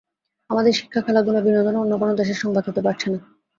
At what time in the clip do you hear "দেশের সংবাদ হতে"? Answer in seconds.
2.15-2.81